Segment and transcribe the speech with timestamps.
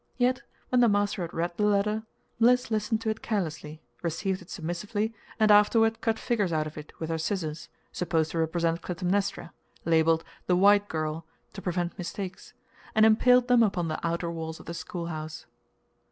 [0.17, 2.01] Yet, when the master had read the letter,
[2.39, 6.91] Mliss listened to it carelessly, received it submissively, and afterward cut figures out of it
[6.99, 9.53] with her scissors, supposed to represent Clytemnestra,
[9.85, 12.55] labeled "the white girl," to prevent mistakes,
[12.95, 15.45] and impaled them upon the outer walls of the schoolhouse.